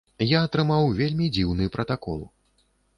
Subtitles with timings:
[0.29, 2.29] Я атрымаў вельмі дзіўны пратакол.